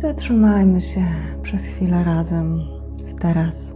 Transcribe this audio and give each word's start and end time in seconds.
Zatrzymajmy 0.00 0.80
się 0.80 1.04
przez 1.42 1.62
chwilę 1.62 2.04
razem 2.04 2.60
w 2.98 3.20
teraz. 3.20 3.74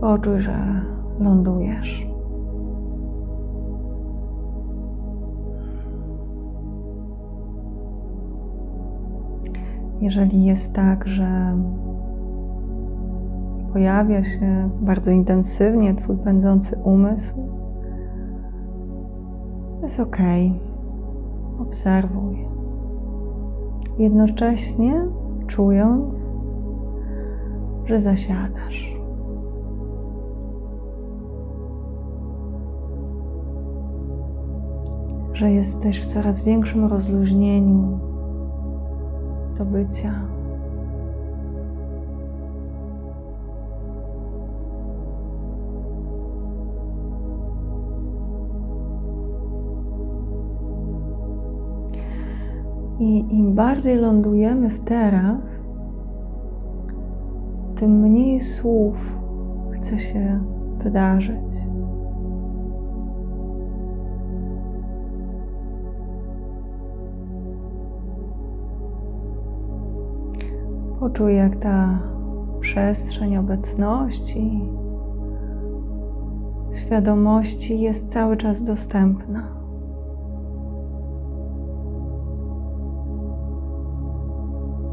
Poczuj, 0.00 0.40
że 0.40 0.82
lądujesz. 1.20 2.06
Jeżeli 10.00 10.44
jest 10.44 10.72
tak, 10.72 11.06
że 11.06 11.58
pojawia 13.72 14.24
się 14.24 14.70
bardzo 14.80 15.10
intensywnie 15.10 15.94
Twój 15.94 16.16
pędzący 16.16 16.76
umysł, 16.84 17.34
jest 19.82 20.00
ok. 20.00 20.16
Obserwuj. 21.58 22.48
Jednocześnie 23.98 25.08
czując, 25.46 26.26
że 27.84 28.02
zasiadasz. 28.02 28.98
Że 35.32 35.50
jesteś 35.50 36.00
w 36.00 36.06
coraz 36.06 36.42
większym 36.42 36.84
rozluźnieniu 36.84 37.98
do 39.58 39.64
bycia. 39.64 40.37
I 52.98 53.24
im 53.30 53.54
bardziej 53.54 53.96
lądujemy 53.96 54.70
w 54.70 54.80
teraz, 54.80 55.60
tym 57.76 58.00
mniej 58.00 58.40
słów 58.40 58.96
chce 59.70 59.98
się 59.98 60.40
wydarzyć. 60.78 61.38
Poczuj, 71.00 71.36
jak 71.36 71.56
ta 71.56 71.98
przestrzeń 72.60 73.36
obecności, 73.36 74.60
świadomości 76.74 77.80
jest 77.80 78.12
cały 78.12 78.36
czas 78.36 78.62
dostępna. 78.62 79.57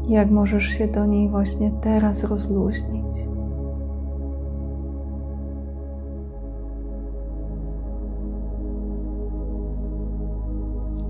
Jak 0.08 0.30
możesz 0.30 0.64
się 0.64 0.88
do 0.88 1.06
niej 1.06 1.28
właśnie 1.28 1.70
teraz 1.80 2.24
rozluźnić. 2.24 3.26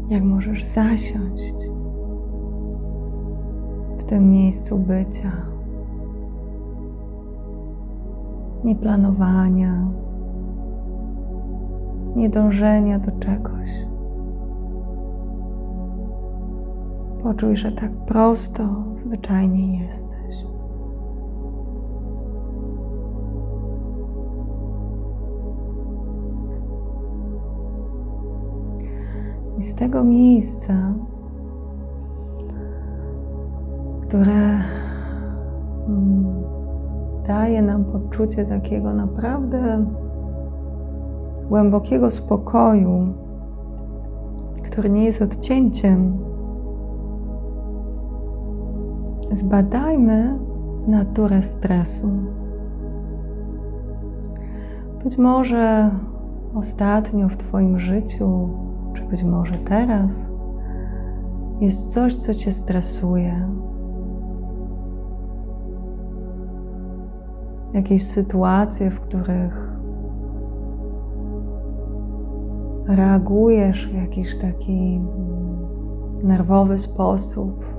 Jak 0.09 0.23
możesz 0.23 0.65
zasiąść 0.65 1.55
w 3.99 4.05
tym 4.05 4.31
miejscu 4.31 4.79
bycia, 4.79 5.33
nieplanowania, 8.65 9.89
niedążenia 12.17 12.99
do 12.99 13.13
czegoś. 13.13 13.96
Poczuj, 17.27 17.57
że 17.57 17.73
tak 17.73 17.91
prosto, 17.91 18.63
zwyczajnie 19.07 19.85
jesteś. 19.85 20.47
I 29.59 29.63
z 29.63 29.75
tego 29.75 30.05
miejsca, 30.05 30.93
które 34.03 34.61
mm, 35.89 36.25
daje 37.27 37.63
nam 37.63 37.85
poczucie 37.85 38.45
takiego 38.45 38.93
naprawdę 38.93 39.87
głębokiego 41.49 42.11
spokoju, 42.11 43.07
który 44.63 44.91
nie 44.91 45.05
jest 45.05 45.23
odcięciem 45.23 46.26
zbadajmy 49.33 50.39
naturę 50.87 51.43
stresu. 51.43 52.09
Być 55.05 55.19
może 55.19 55.91
ostatnio 56.55 57.29
w 57.29 57.37
Twoim 57.37 57.79
życiu, 57.79 58.49
czy 58.95 59.03
być 59.03 59.25
może 59.25 59.55
teraz, 59.55 60.31
jest 61.61 61.87
coś, 61.87 62.17
co 62.17 62.35
Cię 62.35 62.53
stresuje. 62.53 63.49
Jakieś 67.73 68.07
sytuacje, 68.07 68.91
w 68.91 69.01
których 69.01 69.67
reagujesz 72.87 73.89
w 73.89 73.95
jakiś 73.95 74.39
taki 74.39 75.01
nerwowy 76.23 76.79
sposób, 76.79 77.76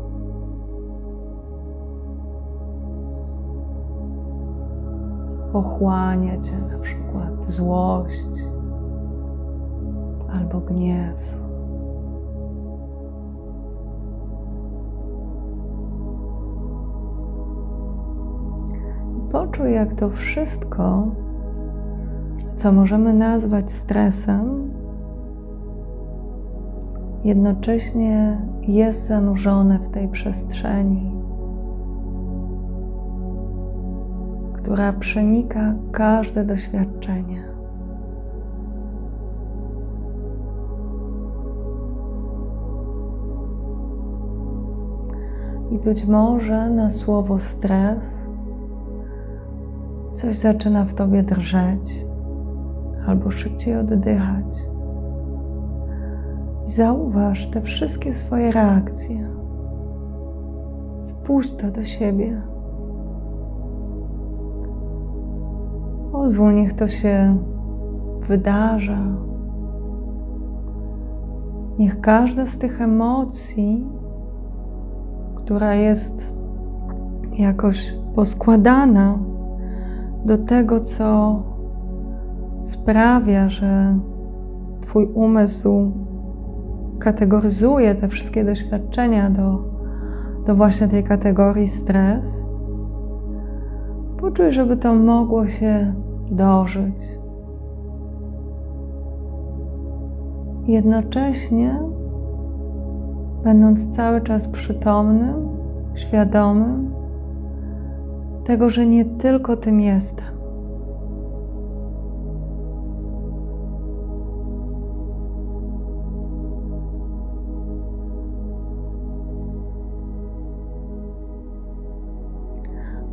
pochłania 5.62 6.41
cię 6.41 6.57
na 6.72 6.79
przykład 6.79 7.45
złość 7.45 8.28
albo 10.34 10.59
gniew. 10.59 11.16
Poczuj, 19.31 19.73
jak 19.73 19.95
to 19.95 20.09
wszystko, 20.09 21.07
co 22.57 22.72
możemy 22.72 23.13
nazwać 23.13 23.72
stresem, 23.72 24.72
jednocześnie 27.24 28.41
jest 28.62 29.07
zanurzone 29.07 29.79
w 29.79 29.89
tej 29.89 30.07
przestrzeni 30.07 31.17
która 34.68 34.94
przenika 34.94 35.74
każde 35.92 36.46
doświadczenie. 36.46 37.44
I 45.72 45.78
być 45.78 46.06
może 46.06 46.70
na 46.70 46.90
słowo 46.90 47.40
stres 47.40 48.00
coś 50.16 50.38
zaczyna 50.38 50.86
w 50.86 50.94
tobie 50.94 51.24
drżeć 51.24 52.06
albo 53.08 53.32
szybciej 53.32 53.76
oddychać. 53.76 54.68
I 56.68 56.72
zauważ 56.72 57.48
te 57.48 57.62
wszystkie 57.62 58.14
swoje 58.14 58.52
reakcje. 58.52 59.30
Wpuść 61.08 61.56
to 61.56 61.72
do 61.72 61.84
siebie. 61.84 62.42
Pozwól, 66.27 66.53
niech 66.53 66.74
to 66.74 66.88
się 66.88 67.38
wydarza. 68.27 68.97
Niech 71.79 72.01
każda 72.01 72.45
z 72.45 72.57
tych 72.57 72.81
emocji, 72.81 73.85
która 75.35 75.75
jest 75.75 76.21
jakoś 77.38 77.94
poskładana 78.15 79.19
do 80.25 80.38
tego, 80.38 80.79
co 80.79 81.39
sprawia, 82.63 83.50
że 83.50 84.00
Twój 84.81 85.06
umysł 85.06 85.91
kategoryzuje 87.00 87.95
te 87.95 88.07
wszystkie 88.07 88.45
doświadczenia 88.45 89.29
do, 89.29 89.59
do 90.47 90.56
właśnie 90.56 90.88
tej 90.88 91.03
kategorii 91.03 91.68
stres, 91.68 92.44
poczuj, 94.18 94.51
żeby 94.51 94.77
to 94.77 94.95
mogło 94.95 95.47
się 95.47 95.94
dożyć. 96.31 97.19
Jednocześnie, 100.68 101.79
będąc 103.44 103.95
cały 103.95 104.21
czas 104.21 104.47
przytomnym, 104.47 105.47
świadomym 105.95 106.91
tego, 108.45 108.69
że 108.69 108.85
nie 108.85 109.06
tylko 109.06 109.57
tym 109.57 109.81
jestem. 109.81 110.25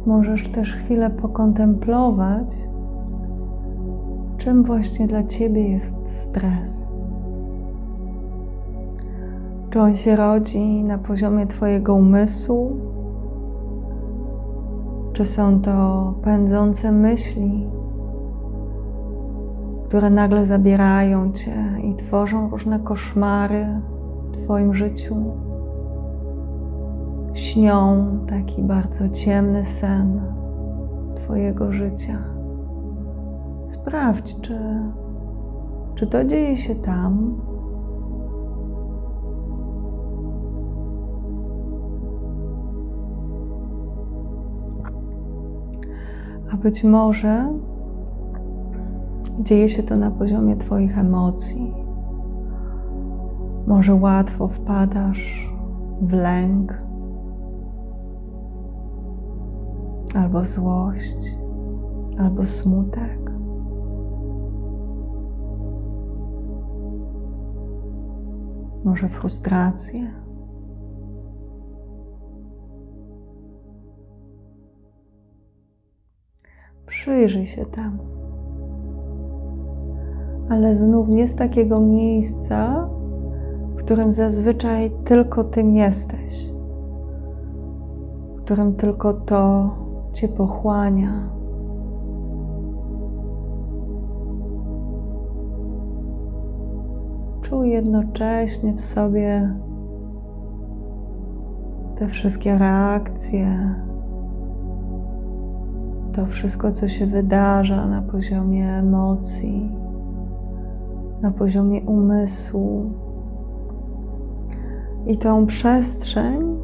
Możesz 0.06 0.49
też 0.49 0.72
chwilę 0.72 1.11
pokontemplować 1.11 2.74
czym 4.44 4.62
właśnie 4.62 5.06
dla 5.06 5.23
ciebie 5.23 5.69
jest 5.69 5.94
stres. 6.23 6.87
Czy 9.70 9.81
on 9.81 9.96
się 9.96 10.17
rodzi 10.17 10.85
na 10.85 10.99
poziomie 10.99 11.46
Twojego 11.46 11.94
umysłu? 11.94 12.76
Czy 15.12 15.25
są 15.25 15.61
to 15.61 16.14
pędzące 16.23 16.93
myśli, 16.93 17.67
które 19.88 20.11
nagle 20.11 20.47
zabierają 20.47 21.32
Cię 21.32 21.64
i 21.82 21.94
tworzą 21.94 22.50
różne 22.50 22.79
koszmary 22.79 23.67
w 24.32 24.44
Twoim 24.44 24.75
życiu? 24.75 25.17
Śnią 27.35 28.06
taki 28.29 28.62
bardzo 28.62 29.08
ciemny 29.08 29.64
sen 29.64 30.20
Twojego 31.17 31.73
życia. 31.73 32.34
Sprawdź, 33.75 34.41
czy, 34.41 34.59
czy 35.94 36.06
to 36.06 36.25
dzieje 36.25 36.56
się 36.56 36.75
tam, 36.75 37.41
A 46.53 46.56
być 46.56 46.85
może 46.85 47.53
dzieje 49.38 49.69
się 49.69 49.82
to 49.82 49.97
na 49.97 50.11
poziomie 50.11 50.56
Twoich 50.56 50.99
emocji. 50.99 51.75
Może 53.67 53.94
łatwo 53.94 54.49
wpadasz 54.49 55.53
w 56.00 56.12
lęk 56.12 56.82
albo 60.15 60.44
złość, 60.44 61.37
albo 62.19 62.44
smutek. 62.44 63.24
Może 68.85 69.09
frustrację. 69.09 70.11
Przyjrzyj 76.87 77.47
się 77.47 77.67
temu. 77.67 78.05
Ale 80.51 80.77
znów 80.77 81.09
nie 81.09 81.29
z 81.29 81.35
takiego 81.35 81.81
miejsca, 81.81 82.89
w 83.75 83.77
którym 83.77 84.15
zazwyczaj 84.15 84.93
tylko 85.05 85.45
tym 85.45 85.77
jesteś, 85.77 86.49
w 88.37 88.43
którym 88.45 88.75
tylko 88.75 89.15
to 89.15 89.71
cię 90.13 90.29
pochłania. 90.29 91.34
Czuj 97.55 97.71
jednocześnie 97.71 98.73
w 98.73 98.81
sobie 98.81 99.55
te 101.99 102.09
wszystkie 102.09 102.59
reakcje, 102.59 103.75
to 106.12 106.27
wszystko, 106.27 106.73
co 106.73 106.89
się 106.89 107.06
wydarza 107.06 107.87
na 107.87 108.03
poziomie 108.03 108.73
emocji, 108.73 109.71
na 111.23 111.31
poziomie 111.31 111.81
umysłu 111.81 112.91
i 115.07 115.19
tą 115.19 115.47
przestrzeń, 115.47 116.57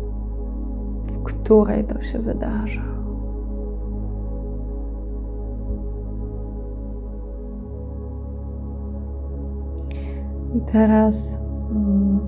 w 1.07 1.23
której 1.23 1.85
to 1.85 2.03
się 2.03 2.19
wydarza. 2.19 3.00
I 10.61 10.73
teraz 10.73 11.39
hmm, 11.73 12.21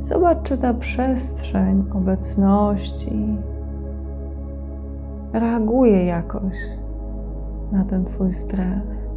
zobacz, 0.00 0.42
czy 0.42 0.58
ta 0.58 0.74
przestrzeń 0.74 1.84
obecności, 1.94 3.36
reaguje 5.32 6.04
jakoś 6.04 6.54
na 7.72 7.84
ten 7.84 8.04
Twój 8.04 8.32
stres? 8.32 9.08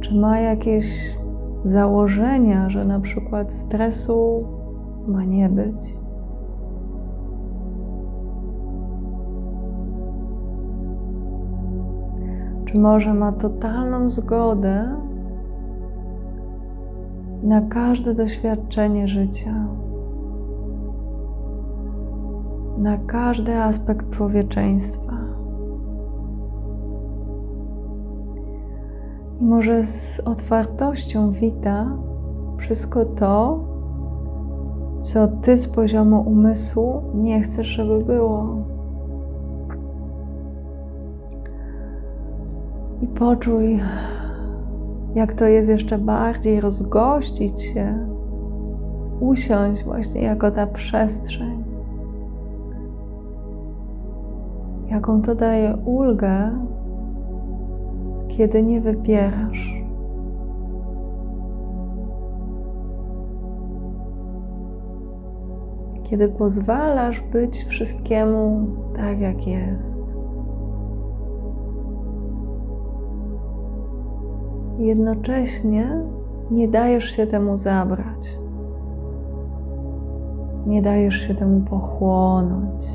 Czy 0.00 0.14
ma 0.14 0.40
jakieś 0.40 1.16
założenia, 1.64 2.70
że 2.70 2.84
na 2.84 3.00
przykład 3.00 3.52
stresu 3.52 4.44
ma 5.06 5.24
nie 5.24 5.48
być? 5.48 6.05
Może 12.78 13.14
ma 13.14 13.32
totalną 13.32 14.10
zgodę 14.10 14.96
na 17.42 17.60
każde 17.60 18.14
doświadczenie 18.14 19.08
życia? 19.08 19.66
na 22.78 22.98
każdy 23.06 23.56
aspekt 23.56 24.10
człowieczeństwa. 24.10 25.16
I 29.40 29.44
może 29.44 29.86
z 29.86 30.20
otwartością 30.20 31.32
wita 31.32 31.86
wszystko 32.58 33.04
to, 33.04 33.64
co 35.02 35.28
ty 35.28 35.58
z 35.58 35.68
poziomu 35.68 36.20
umysłu 36.20 37.02
nie 37.14 37.42
chcesz, 37.42 37.66
żeby 37.66 38.04
było. 38.04 38.56
I 43.02 43.06
poczuj, 43.06 43.80
jak 45.14 45.34
to 45.34 45.44
jest 45.44 45.68
jeszcze 45.68 45.98
bardziej 45.98 46.60
rozgościć 46.60 47.62
się, 47.62 48.08
usiąść 49.20 49.84
właśnie 49.84 50.22
jako 50.22 50.50
ta 50.50 50.66
przestrzeń 50.66 51.66
jaką 54.90 55.22
to 55.22 55.34
daje 55.34 55.76
ulgę, 55.76 56.50
kiedy 58.28 58.62
nie 58.62 58.80
wypierasz. 58.80 59.76
Kiedy 66.02 66.28
pozwalasz 66.28 67.20
być 67.20 67.64
wszystkiemu 67.64 68.66
tak, 68.96 69.20
jak 69.20 69.46
jest. 69.46 70.05
Jednocześnie 74.78 76.00
nie 76.50 76.68
dajesz 76.68 77.04
się 77.04 77.26
temu 77.26 77.58
zabrać. 77.58 78.38
Nie 80.66 80.82
dajesz 80.82 81.14
się 81.14 81.34
temu 81.34 81.60
pochłonąć. 81.60 82.86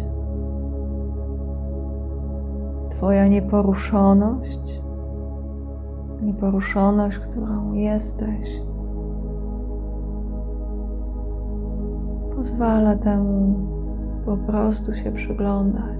Twoja 2.89 3.27
nieporuszoność, 3.27 4.81
nieporuszoność, 6.21 7.17
którą 7.17 7.73
jesteś, 7.73 8.61
pozwala 12.35 12.95
temu 12.95 13.55
po 14.25 14.37
prostu 14.37 14.93
się 14.93 15.11
przyglądać. 15.11 15.97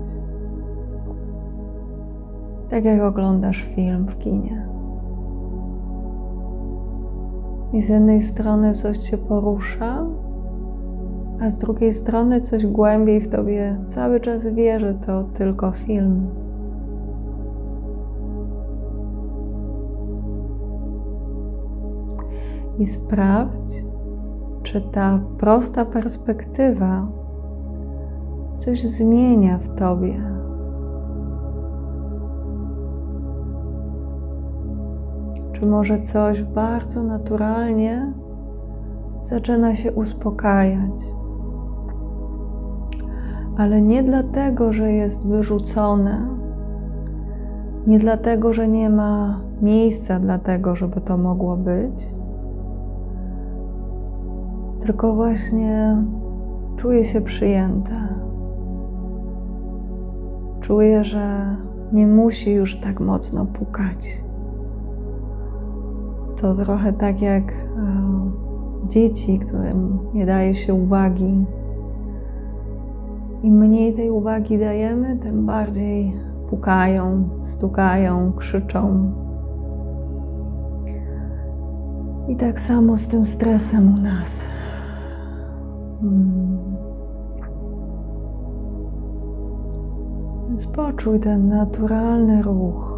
Tak 2.70 2.86
jak 2.86 3.02
oglądasz 3.02 3.64
film 3.76 4.06
w 4.06 4.18
kinie. 4.18 4.71
I 7.74 7.82
z 7.82 7.90
jednej 7.90 8.22
strony 8.22 8.74
coś 8.74 8.98
cię 8.98 9.18
porusza, 9.18 10.06
a 11.42 11.50
z 11.50 11.58
drugiej 11.58 11.94
strony 11.94 12.42
coś 12.42 12.68
głębiej 12.68 13.22
w 13.22 13.30
tobie 13.30 13.78
cały 13.90 14.20
czas 14.20 14.48
wie, 14.48 14.80
że 14.80 14.94
to 14.94 15.24
tylko 15.24 15.72
film. 15.72 16.28
i 22.82 22.88
sprawdź, 22.88 23.84
czy 24.64 24.82
ta 24.82 25.20
prosta 25.38 25.86
perspektywa 25.86 27.08
coś 28.58 28.84
zmienia 28.84 29.58
w 29.58 29.76
tobie. 29.76 30.31
Czy 35.62 35.68
może 35.68 36.02
coś 36.02 36.44
bardzo 36.44 37.04
naturalnie 37.04 38.14
zaczyna 39.30 39.76
się 39.76 39.92
uspokajać, 39.92 40.92
ale 43.58 43.82
nie 43.82 44.04
dlatego, 44.04 44.74
że 44.74 44.92
jest 44.92 45.28
wyrzucone, 45.28 46.28
nie 47.88 48.00
dlatego, 48.00 48.54
że 48.54 48.68
nie 48.68 48.90
ma 48.90 49.42
miejsca 49.62 50.20
dla 50.20 50.40
tego, 50.40 50.76
żeby 50.76 51.02
to 51.02 51.18
mogło 51.18 51.58
być 51.58 52.16
tylko 54.86 55.14
właśnie 55.16 55.98
czuję 56.78 57.06
się 57.06 57.22
przyjęta. 57.22 58.08
Czuję, 60.62 61.04
że 61.04 61.56
nie 61.94 62.08
musi 62.08 62.52
już 62.52 62.80
tak 62.80 63.00
mocno 63.00 63.46
pukać. 63.46 64.22
To 66.42 66.56
trochę 66.56 66.94
tak 66.94 67.22
jak 67.22 67.44
e, 67.52 67.56
dzieci, 68.90 69.40
którym 69.40 70.00
nie 70.14 70.26
daje 70.26 70.54
się 70.54 70.74
uwagi. 70.74 71.46
Im 73.44 73.58
mniej 73.58 73.94
tej 73.94 74.12
uwagi 74.12 74.60
dajemy, 74.60 75.18
tym 75.18 75.46
bardziej 75.46 76.14
pukają, 76.50 77.30
stukają, 77.44 78.32
krzyczą. 78.34 79.12
I 82.28 82.36
tak 82.36 82.60
samo 82.60 82.98
z 82.98 83.08
tym 83.08 83.26
stresem 83.26 83.94
u 83.94 83.98
nas. 84.02 84.46
Hmm. 86.02 86.58
Więc 90.50 90.68
poczuj 90.68 91.20
ten 91.20 91.50
naturalny 91.50 92.42
ruch, 92.42 92.91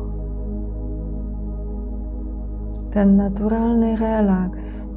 ten 2.94 3.16
naturalny 3.16 3.96
relaks, 3.96 4.88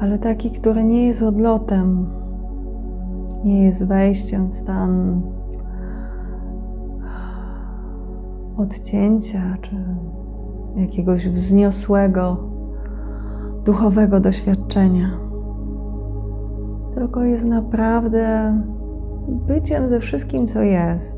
ale 0.00 0.18
taki, 0.18 0.50
który 0.50 0.84
nie 0.84 1.06
jest 1.06 1.22
odlotem, 1.22 2.06
nie 3.44 3.64
jest 3.64 3.84
wejściem 3.84 4.48
w 4.48 4.54
stan 4.54 5.22
odcięcia 8.56 9.56
czy 9.62 9.76
jakiegoś 10.76 11.28
wzniosłego 11.28 12.36
duchowego 13.64 14.20
doświadczenia, 14.20 15.10
tylko 16.94 17.24
jest 17.24 17.44
naprawdę 17.44 18.54
byciem 19.28 19.88
ze 19.88 20.00
wszystkim, 20.00 20.46
co 20.46 20.62
jest. 20.62 21.17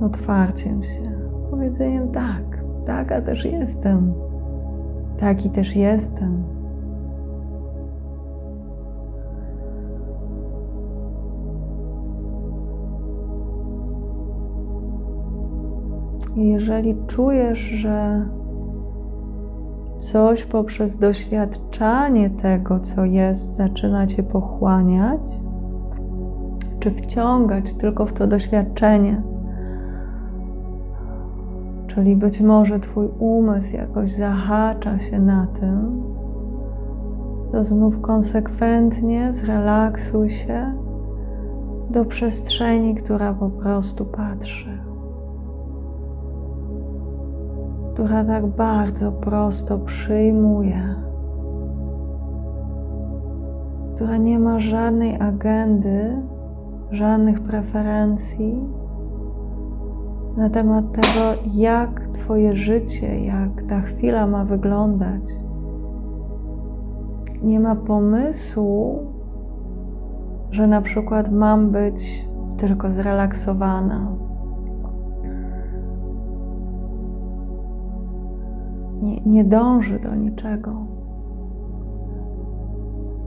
Otwarciem 0.00 0.82
się, 0.82 1.10
powiedzeniem 1.50 2.08
tak, 2.08 2.64
taka 2.86 3.22
też 3.22 3.44
jestem, 3.44 4.12
taki 5.18 5.50
też 5.50 5.76
jestem. 5.76 6.58
jeżeli 16.44 16.96
czujesz, 17.06 17.58
że 17.58 18.26
coś 20.00 20.44
poprzez 20.44 20.96
doświadczanie 20.96 22.30
tego, 22.30 22.80
co 22.80 23.04
jest, 23.04 23.56
zaczyna 23.56 24.06
cię 24.06 24.22
pochłaniać, 24.22 25.20
czy 26.80 26.90
wciągać 26.90 27.74
tylko 27.74 28.06
w 28.06 28.12
to 28.12 28.26
doświadczenie, 28.26 29.22
czyli 31.98 32.16
być 32.16 32.40
może 32.40 32.80
Twój 32.80 33.08
umysł 33.18 33.76
jakoś 33.76 34.12
zahacza 34.12 34.98
się 34.98 35.20
na 35.20 35.46
tym, 35.60 36.02
to 37.52 37.64
znów 37.64 38.00
konsekwentnie 38.00 39.32
zrelaksuj 39.32 40.30
się 40.30 40.72
do 41.90 42.04
przestrzeni, 42.04 42.94
która 42.94 43.34
po 43.34 43.50
prostu 43.50 44.04
patrzy. 44.04 44.78
która 47.94 48.24
tak 48.24 48.46
bardzo 48.46 49.12
prosto 49.12 49.78
przyjmuje, 49.78 50.94
która 53.94 54.16
nie 54.16 54.38
ma 54.38 54.60
żadnej 54.60 55.20
agendy, 55.20 56.16
żadnych 56.90 57.40
preferencji 57.40 58.60
na 60.38 60.50
temat 60.50 60.84
tego, 60.92 61.50
jak 61.54 62.08
Twoje 62.08 62.56
życie, 62.56 63.24
jak 63.24 63.62
ta 63.68 63.80
chwila 63.80 64.26
ma 64.26 64.44
wyglądać. 64.44 65.22
Nie 67.42 67.60
ma 67.60 67.76
pomysłu, 67.76 68.98
że 70.50 70.66
na 70.66 70.82
przykład 70.82 71.32
mam 71.32 71.70
być 71.70 72.28
tylko 72.56 72.90
zrelaksowana, 72.92 74.12
nie, 79.02 79.20
nie 79.20 79.44
dąży 79.44 79.98
do 79.98 80.14
niczego, 80.14 80.72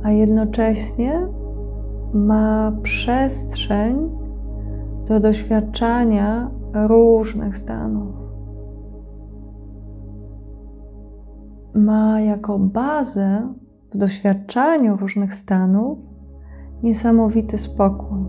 a 0.03 0.11
jednocześnie 0.11 1.27
ma 2.13 2.71
przestrzeń 2.83 4.09
do 5.07 5.19
doświadczania 5.19 6.60
różnych 6.73 7.57
stanów. 7.57 8.15
Ma 11.73 12.21
jako 12.21 12.59
bazę 12.59 13.53
w 13.93 13.97
doświadczaniu 13.97 14.97
różnych 14.97 15.35
stanów 15.35 15.97
niesamowity 16.83 17.57
spokój. 17.57 18.19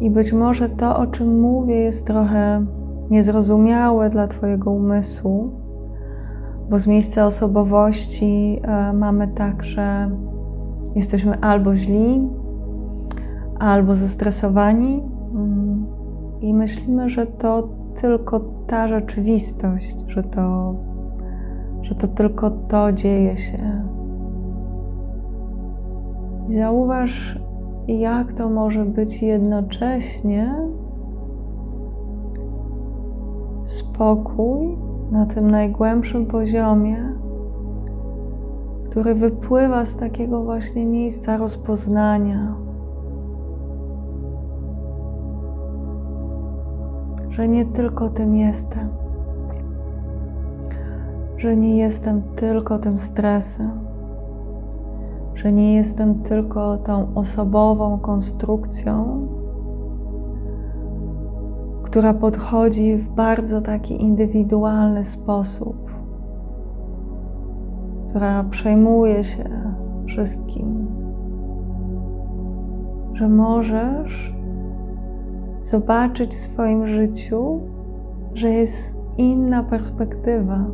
I 0.00 0.10
być 0.10 0.32
może 0.32 0.68
to, 0.68 0.96
o 0.96 1.06
czym 1.06 1.40
mówię, 1.40 1.76
jest 1.76 2.06
trochę 2.06 2.66
niezrozumiałe 3.10 4.10
dla 4.10 4.28
Twojego 4.28 4.70
umysłu, 4.70 5.50
bo 6.70 6.78
z 6.78 6.86
miejsca 6.86 7.26
osobowości 7.26 8.60
e, 8.62 8.92
mamy 8.92 9.28
tak, 9.28 9.62
że 9.62 10.10
jesteśmy 10.94 11.40
albo 11.40 11.76
źli, 11.76 12.28
albo 13.64 13.96
zestresowani 13.96 15.02
mm, 15.34 15.86
i 16.40 16.54
myślimy, 16.54 17.08
że 17.08 17.26
to 17.26 17.68
tylko 18.00 18.40
ta 18.66 18.88
rzeczywistość, 18.88 19.96
że 20.08 20.22
to, 20.22 20.74
że 21.82 21.94
to 21.94 22.08
tylko 22.08 22.50
to 22.50 22.92
dzieje 22.92 23.36
się. 23.36 23.84
Zauważ, 26.48 27.38
jak 27.88 28.32
to 28.32 28.48
może 28.48 28.84
być 28.84 29.22
jednocześnie 29.22 30.54
spokój 33.64 34.76
na 35.10 35.26
tym 35.26 35.50
najgłębszym 35.50 36.26
poziomie, 36.26 37.12
który 38.90 39.14
wypływa 39.14 39.84
z 39.86 39.96
takiego 39.96 40.42
właśnie 40.42 40.86
miejsca 40.86 41.36
rozpoznania, 41.36 42.63
że 47.34 47.48
nie 47.48 47.66
tylko 47.66 48.08
tym 48.08 48.36
jestem, 48.36 48.88
że 51.36 51.56
nie 51.56 51.76
jestem 51.78 52.22
tylko 52.36 52.78
tym 52.78 52.98
stresem, 52.98 53.70
że 55.34 55.52
nie 55.52 55.74
jestem 55.74 56.14
tylko 56.14 56.76
tą 56.76 57.14
osobową 57.14 57.98
konstrukcją, 57.98 59.26
która 61.82 62.14
podchodzi 62.14 62.96
w 62.96 63.14
bardzo 63.14 63.60
taki 63.60 64.02
indywidualny 64.02 65.04
sposób, 65.04 65.90
która 68.08 68.44
przejmuje 68.44 69.24
się 69.24 69.50
wszystkim, 70.06 70.86
że 73.14 73.28
możesz 73.28 74.34
zobaczyć 75.74 76.34
w 76.34 76.40
swoim 76.40 76.86
życiu, 76.86 77.60
że 78.34 78.50
jest 78.50 78.94
inna 79.18 79.62
perspektywa. 79.62 80.64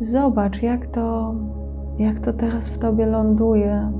Zobacz, 0.00 0.62
jak 0.62 0.86
to 0.86 1.34
jak 1.98 2.20
to 2.20 2.32
teraz 2.32 2.68
w 2.68 2.78
Tobie 2.78 3.06
ląduje. 3.06 3.92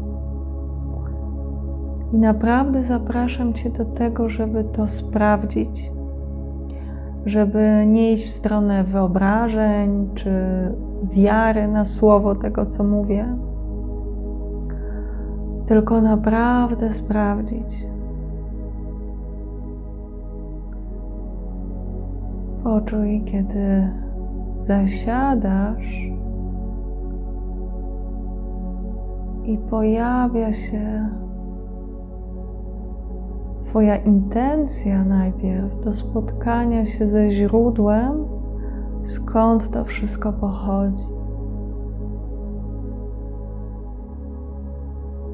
I 2.12 2.16
naprawdę 2.16 2.82
zapraszam 2.82 3.52
Cię 3.52 3.70
do 3.70 3.84
tego, 3.84 4.28
żeby 4.28 4.64
to 4.64 4.88
sprawdzić, 4.88 5.92
żeby 7.26 7.84
nie 7.86 8.12
iść 8.12 8.26
w 8.26 8.34
stronę 8.34 8.84
wyobrażeń 8.84 10.08
czy 10.14 10.30
wiary 11.10 11.68
na 11.68 11.84
słowo 11.84 12.34
tego, 12.34 12.66
co 12.66 12.84
mówię, 12.84 13.36
tylko 15.66 16.00
naprawdę 16.00 16.92
sprawdzić. 16.92 17.86
Poczuj, 22.64 23.24
kiedy 23.24 23.88
zasiadasz 24.66 25.84
i 29.44 29.58
pojawia 29.70 30.52
się 30.52 31.08
Twoja 33.74 33.96
intencja 33.96 35.04
najpierw 35.04 35.84
do 35.84 35.94
spotkania 35.94 36.86
się 36.86 37.10
ze 37.10 37.30
źródłem, 37.30 38.24
skąd 39.04 39.70
to 39.70 39.84
wszystko 39.84 40.32
pochodzi. 40.32 41.04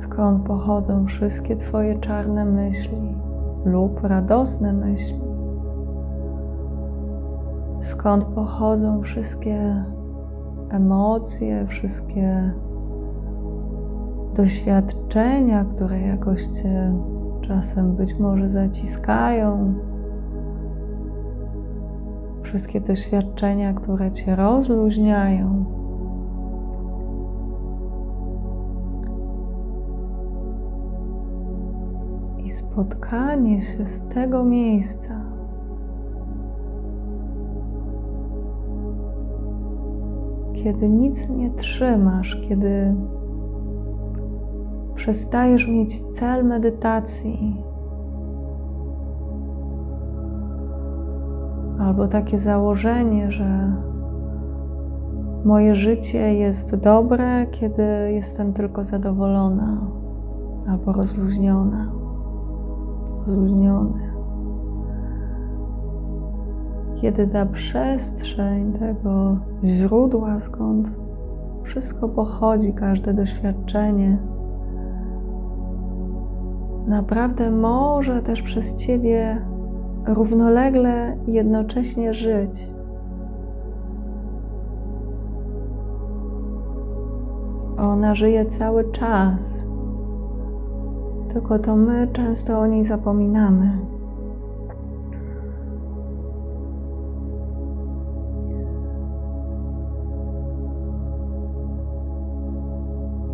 Skąd 0.00 0.42
pochodzą 0.46 1.06
wszystkie 1.06 1.56
Twoje 1.56 1.98
czarne 1.98 2.44
myśli 2.44 3.14
lub 3.64 4.04
radosne 4.04 4.72
myśli? 4.72 5.20
Skąd 7.82 8.24
pochodzą 8.24 9.02
wszystkie 9.02 9.84
emocje, 10.70 11.66
wszystkie 11.66 12.52
doświadczenia, 14.34 15.64
które 15.64 16.00
jakoś 16.00 16.46
Cię 16.46 16.92
czasem 17.40 17.96
być 17.96 18.18
może 18.18 18.48
zaciskają, 18.48 19.74
wszystkie 22.50 22.80
doświadczenia, 22.80 23.74
które 23.74 24.12
Cię 24.12 24.36
rozluźniają. 24.36 25.64
I 32.38 32.50
spotkanie 32.50 33.60
się 33.60 33.86
z 33.86 34.08
tego 34.08 34.44
miejsca. 34.44 35.20
Kiedy 40.54 40.88
nic 40.88 41.28
nie 41.28 41.50
trzymasz, 41.50 42.42
kiedy 42.48 42.94
przestajesz 44.94 45.68
mieć 45.68 46.00
cel 46.00 46.44
medytacji, 46.44 47.69
albo 51.90 52.08
takie 52.08 52.38
założenie, 52.38 53.30
że 53.32 53.72
moje 55.44 55.74
życie 55.74 56.34
jest 56.34 56.76
dobre, 56.76 57.46
kiedy 57.46 57.82
jestem 58.12 58.52
tylko 58.52 58.84
zadowolona 58.84 59.80
albo 60.68 60.92
rozluźniona, 60.92 61.92
rozluźniony. 63.26 64.12
Kiedy 67.00 67.26
ta 67.28 67.46
przestrzeń 67.46 68.72
tego 68.72 69.36
źródła, 69.64 70.40
skąd 70.40 70.90
wszystko 71.62 72.08
pochodzi, 72.08 72.72
każde 72.72 73.14
doświadczenie, 73.14 74.18
naprawdę 76.86 77.50
może 77.50 78.22
też 78.22 78.42
przez 78.42 78.76
Ciebie 78.76 79.40
równolegle 80.06 81.16
jednocześnie 81.26 82.14
żyć. 82.14 82.72
Ona 87.78 88.14
żyje 88.14 88.46
cały 88.46 88.92
czas, 88.92 89.64
tylko 91.32 91.58
to 91.58 91.76
my 91.76 92.08
często 92.12 92.58
o 92.58 92.66
niej 92.66 92.84
zapominamy. 92.84 93.78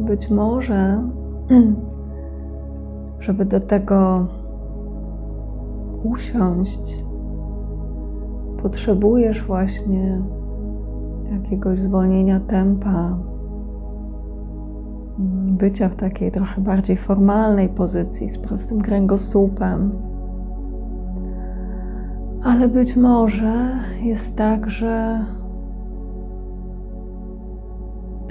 Być 0.00 0.30
może, 0.30 1.02
żeby 3.20 3.44
do 3.44 3.60
tego 3.60 4.26
usiąść, 6.10 7.04
potrzebujesz 8.62 9.46
właśnie 9.46 10.20
jakiegoś 11.32 11.78
zwolnienia 11.78 12.40
tempa, 12.40 13.16
bycia 15.58 15.88
w 15.88 15.96
takiej 15.96 16.32
trochę 16.32 16.60
bardziej 16.60 16.96
formalnej 16.96 17.68
pozycji 17.68 18.30
z 18.30 18.38
prostym 18.38 18.80
kręgosłupem. 18.80 19.90
Ale 22.44 22.68
być 22.68 22.96
może 22.96 23.68
jest 24.02 24.36
tak, 24.36 24.70
że 24.70 25.24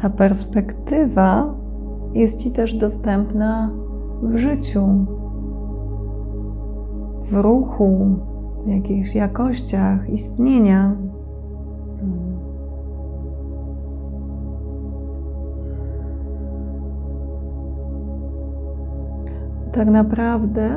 ta 0.01 0.09
perspektywa 0.09 1.53
jest 2.13 2.37
Ci 2.37 2.51
też 2.51 2.73
dostępna 2.73 3.69
w 4.21 4.37
życiu, 4.37 5.05
w 7.31 7.33
ruchu, 7.33 8.15
w 8.65 8.67
jakichś 8.67 9.15
jakościach 9.15 10.09
istnienia. 10.09 10.95
Tak 19.73 19.87
naprawdę 19.87 20.69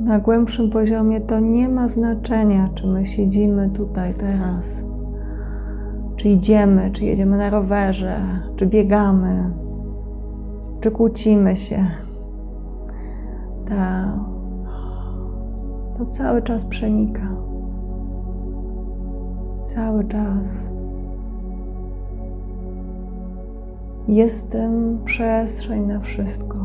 na 0.00 0.18
głębszym 0.18 0.70
poziomie 0.70 1.20
to 1.20 1.40
nie 1.40 1.68
ma 1.68 1.88
znaczenia, 1.88 2.70
czy 2.74 2.86
my 2.86 3.06
siedzimy 3.06 3.70
tutaj 3.70 4.14
teraz, 4.14 4.84
czy 6.16 6.28
idziemy, 6.28 6.90
czy 6.92 7.04
jedziemy 7.04 7.36
na 7.36 7.50
rowerze, 7.50 8.20
czy 8.56 8.66
biegamy, 8.66 9.50
czy 10.80 10.90
kłócimy 10.90 11.56
się 11.56 11.86
ta, 13.70 14.18
to 15.98 16.06
cały 16.06 16.42
czas 16.42 16.64
przenika. 16.64 17.28
Cały 19.74 20.04
czas. 20.04 20.44
Jest 24.08 24.46
w 24.46 24.50
tym 24.50 24.98
przestrzeń 25.04 25.86
na 25.86 26.00
wszystko. 26.00 26.56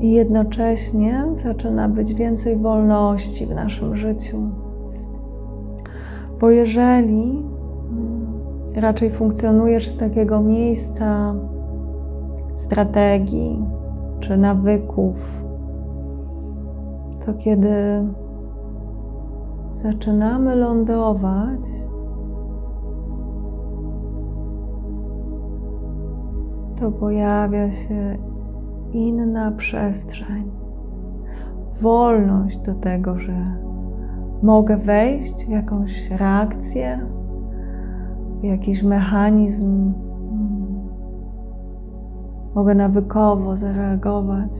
I 0.00 0.12
jednocześnie 0.12 1.24
zaczyna 1.42 1.88
być 1.88 2.14
więcej 2.14 2.56
wolności 2.56 3.46
w 3.46 3.54
naszym 3.54 3.96
życiu. 3.96 4.38
Bo 6.40 6.50
jeżeli 6.50 7.42
raczej 8.74 9.10
funkcjonujesz 9.10 9.88
z 9.88 9.98
takiego 9.98 10.40
miejsca 10.40 11.34
strategii, 12.54 13.75
czy 14.20 14.36
nawyków, 14.36 15.16
to 17.26 17.34
kiedy 17.34 18.04
zaczynamy 19.70 20.56
lądować, 20.56 21.60
to 26.80 26.90
pojawia 26.90 27.72
się 27.72 28.16
inna 28.92 29.50
przestrzeń, 29.50 30.50
wolność 31.80 32.58
do 32.58 32.74
tego, 32.74 33.18
że 33.18 33.56
mogę 34.42 34.76
wejść 34.76 35.46
w 35.46 35.48
jakąś 35.48 36.10
reakcję, 36.10 37.00
w 38.40 38.44
jakiś 38.44 38.82
mechanizm 38.82 39.92
Mogę 42.56 42.74
nawykowo 42.74 43.56
zareagować. 43.56 44.50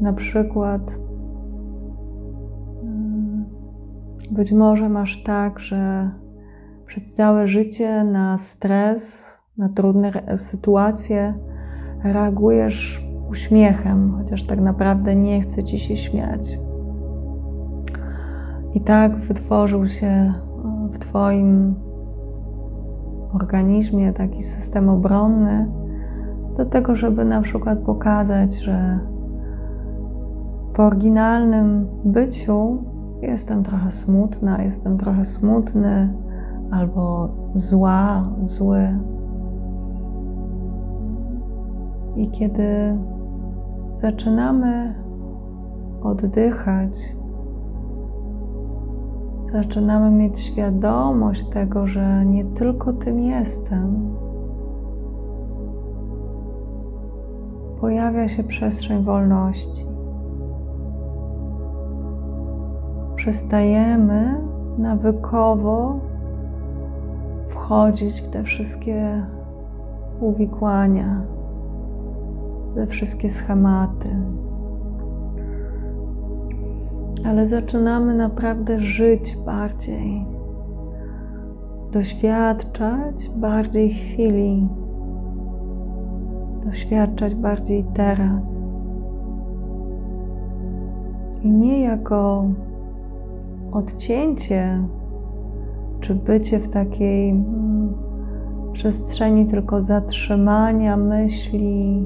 Na 0.00 0.12
przykład, 0.12 0.82
mm, 2.82 3.44
być 4.30 4.52
może 4.52 4.88
masz 4.88 5.22
tak, 5.22 5.58
że 5.58 6.10
przez 6.86 7.12
całe 7.12 7.48
życie 7.48 8.04
na 8.04 8.38
stres, 8.38 9.24
na 9.58 9.68
trudne 9.68 10.12
sytuacje 10.36 11.34
reagujesz 12.04 13.06
uśmiechem, 13.30 14.14
chociaż 14.18 14.46
tak 14.46 14.60
naprawdę 14.60 15.16
nie 15.16 15.40
chce 15.40 15.64
ci 15.64 15.78
się 15.78 15.96
śmiać. 15.96 16.58
I 18.74 18.80
tak 18.80 19.16
wytworzył 19.16 19.86
się 19.86 20.34
w 20.92 20.98
Twoim 20.98 21.74
organizmie 23.34 24.12
taki 24.12 24.42
system 24.42 24.88
obronny 24.88 25.66
do 26.56 26.66
tego, 26.66 26.96
żeby 26.96 27.24
na 27.24 27.42
przykład 27.42 27.78
pokazać, 27.78 28.54
że 28.54 28.98
w 30.74 30.80
oryginalnym 30.80 31.86
byciu 32.04 32.84
jestem 33.22 33.62
trochę 33.62 33.92
smutna, 33.92 34.62
jestem 34.62 34.98
trochę 34.98 35.24
smutny 35.24 36.14
albo 36.70 37.28
zła, 37.54 38.28
zły. 38.44 38.88
I 42.16 42.30
kiedy 42.30 42.96
zaczynamy 43.94 44.94
oddychać, 46.02 46.92
zaczynamy 49.52 50.10
mieć 50.10 50.40
świadomość 50.40 51.44
tego, 51.44 51.86
że 51.86 52.24
nie 52.26 52.44
tylko 52.44 52.92
tym 52.92 53.20
jestem, 53.20 54.14
pojawia 57.80 58.28
się 58.28 58.44
przestrzeń 58.44 59.04
wolności. 59.04 59.86
Przestajemy 63.16 64.40
nawykowo 64.78 66.00
wchodzić 67.48 68.20
w 68.20 68.28
te 68.28 68.42
wszystkie 68.42 69.26
uwikłania, 70.20 71.20
te 72.74 72.86
wszystkie 72.86 73.30
schematy. 73.30 74.08
Ale 77.24 77.46
zaczynamy 77.46 78.14
naprawdę 78.14 78.80
żyć 78.80 79.36
bardziej, 79.46 80.26
doświadczać 81.92 83.30
bardziej 83.36 83.90
chwili, 83.90 84.68
doświadczać 86.64 87.34
bardziej 87.34 87.84
teraz. 87.94 88.62
I 91.42 91.50
nie 91.50 91.80
jako 91.80 92.44
odcięcie 93.72 94.84
czy 96.00 96.14
bycie 96.14 96.58
w 96.58 96.68
takiej 96.68 97.30
mm, 97.30 97.94
przestrzeni 98.72 99.46
tylko 99.46 99.82
zatrzymania 99.82 100.96
myśli, 100.96 102.04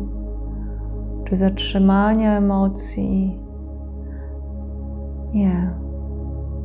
czy 1.24 1.36
zatrzymania 1.36 2.38
emocji. 2.38 3.45
Nie. 5.34 5.70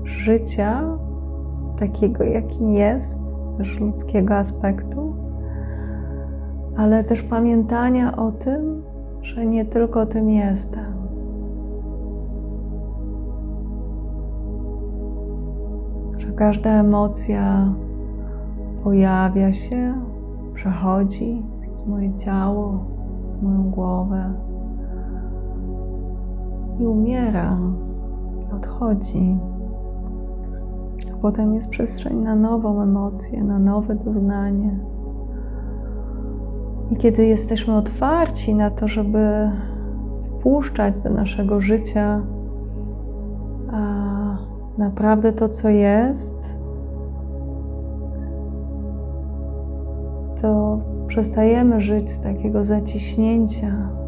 Życia 0.04 0.82
takiego, 1.80 2.24
jakim 2.24 2.71
jest, 2.71 3.19
też 3.58 3.80
ludzkiego 3.80 4.36
aspektu, 4.36 5.15
ale 6.78 7.04
też 7.04 7.24
pamiętania 7.24 8.17
o 8.17 8.32
tym, 8.32 8.82
że 9.21 9.45
nie 9.45 9.65
tylko 9.65 10.06
tym 10.06 10.30
jestem. 10.30 10.93
Że 16.17 16.32
każda 16.32 16.69
emocja 16.69 17.74
pojawia 18.84 19.54
się, 19.54 19.93
przechodzi 20.54 21.43
przez 21.62 21.88
moje 21.88 22.17
ciało, 22.17 22.86
moją 23.41 23.71
głowę 23.71 24.34
i 26.80 26.86
umiera, 26.86 27.58
odchodzi. 28.54 29.38
Potem 31.22 31.54
jest 31.54 31.70
przestrzeń 31.70 32.18
na 32.18 32.36
nową 32.36 32.82
emocję, 32.82 33.44
na 33.44 33.60
nowe 33.60 33.96
doznanie. 33.96 34.80
I 36.92 36.96
kiedy 36.96 37.26
jesteśmy 37.26 37.76
otwarci 37.76 38.56
na 38.56 38.72
to, 38.72 38.88
żeby 38.88 39.52
wpuszczać 40.24 40.94
do 41.04 41.10
naszego 41.10 41.62
życia 41.62 42.22
naprawdę 44.78 45.34
to, 45.34 45.50
co 45.50 45.70
jest, 45.70 46.56
to 50.42 50.80
przestajemy 51.08 51.82
żyć 51.82 52.12
z 52.12 52.22
takiego 52.22 52.64
zaciśnięcia. 52.64 54.01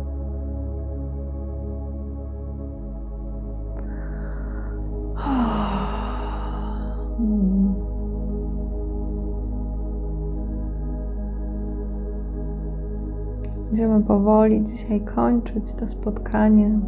Będziemy 13.74 14.04
powoli 14.04 14.64
dzisiaj 14.64 15.02
kończyć 15.02 15.74
to 15.74 15.88
spotkanie. 15.88 16.80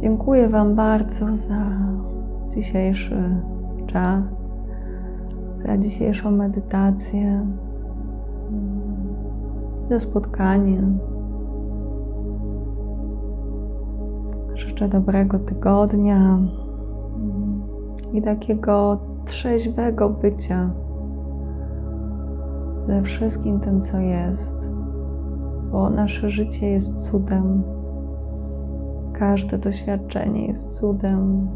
Dziękuję 0.00 0.48
Wam 0.48 0.74
bardzo 0.74 1.36
za 1.36 1.66
dzisiejszy 2.48 3.40
czas, 3.86 4.44
za 5.66 5.78
dzisiejszą 5.78 6.30
medytację, 6.30 7.46
za 9.90 10.00
spotkanie. 10.00 10.82
Życzę 14.54 14.88
dobrego 14.88 15.38
tygodnia 15.38 16.38
i 18.12 18.22
takiego 18.22 18.98
trzeźwego 19.24 20.10
bycia 20.10 20.70
ze 22.86 23.02
wszystkim 23.02 23.60
tym, 23.60 23.82
co 23.82 23.98
jest, 23.98 24.54
bo 25.72 25.90
nasze 25.90 26.30
życie 26.30 26.70
jest 26.70 27.10
cudem. 27.10 27.62
Każde 29.12 29.58
doświadczenie 29.58 30.46
jest 30.46 30.78
cudem, 30.78 31.48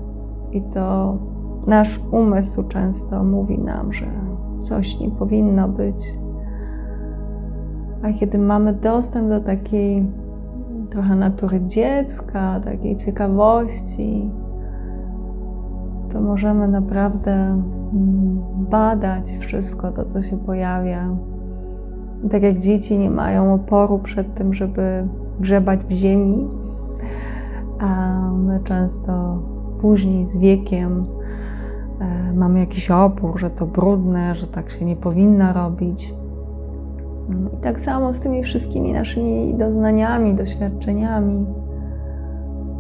i 0.55 0.63
to 0.63 1.19
nasz 1.67 2.01
umysł 2.11 2.63
często 2.63 3.25
mówi 3.25 3.59
nam, 3.59 3.93
że 3.93 4.07
coś 4.63 5.01
nie 5.01 5.11
powinno 5.11 5.69
być. 5.69 6.19
A 8.03 8.13
kiedy 8.13 8.39
mamy 8.39 8.73
dostęp 8.73 9.29
do 9.29 9.41
takiej 9.41 10.07
trochę 10.91 11.17
natury 11.17 11.61
dziecka, 11.67 12.61
takiej 12.65 12.97
ciekawości, 12.97 14.31
to 16.15 16.21
możemy 16.21 16.69
naprawdę 16.69 17.33
mm, 17.33 18.41
badać 18.71 19.37
wszystko 19.41 19.91
to, 19.91 20.05
co 20.05 20.23
się 20.23 20.37
pojawia. 20.37 21.09
tak 22.31 22.43
jak 22.43 22.59
dzieci 22.59 22.99
nie 22.99 23.11
mają 23.11 23.55
oporu 23.55 23.99
przed 23.99 24.35
tym, 24.35 24.55
żeby 24.55 25.07
grzebać 25.41 25.81
w 25.85 25.91
ziemi, 25.91 26.49
a 27.81 28.21
my 28.31 28.61
często 28.65 29.43
później 29.81 30.27
z 30.27 30.37
wiekiem 30.37 31.05
e, 32.01 32.33
mamy 32.33 32.61
jakiś 32.61 32.91
opór, 32.91 33.41
że 33.41 33.51
to 33.51 33.67
brudne, 33.67 34.35
że 34.35 34.47
tak 34.47 34.71
się 34.71 34.85
nie 34.85 34.97
powinno 34.97 35.53
robić. 35.53 36.15
I 37.55 37.63
tak 37.63 37.81
samo 37.81 38.13
z 38.13 38.21
tymi 38.21 38.43
wszystkimi 38.43 38.93
naszymi 38.93 39.55
doznaniami, 39.55 40.35
doświadczeniami, 40.35 41.47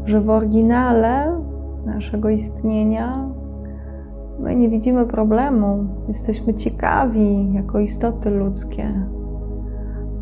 że 0.04 0.20
w 0.20 0.30
oryginale 0.30 1.40
naszego 1.86 2.28
istnienia 2.28 3.28
my 4.38 4.56
nie 4.56 4.68
widzimy 4.68 5.06
problemu, 5.06 5.86
jesteśmy 6.08 6.54
ciekawi 6.54 7.52
jako 7.52 7.78
istoty 7.78 8.30
ludzkie. 8.30 9.06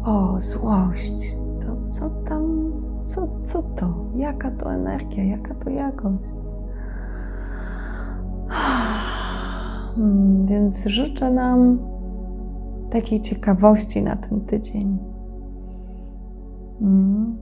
O, 0.04 0.40
złość, 0.40 1.36
to 1.60 1.88
co 1.88 2.10
tam, 2.10 2.72
co, 3.06 3.28
co 3.44 3.62
to, 3.62 3.94
jaka 4.16 4.50
to 4.50 4.72
energia, 4.72 5.24
jaka 5.24 5.54
to 5.54 5.70
jakość. 5.70 6.24
Hmm, 9.96 10.46
więc 10.46 10.86
życzę 10.86 11.30
nam 11.30 11.78
takiej 12.90 13.20
ciekawości 13.20 14.02
na 14.02 14.16
ten 14.16 14.40
tydzień. 14.40 14.98
Mm, 16.80 17.36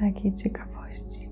takiej 0.00 0.34
ciekawości. 0.34 1.31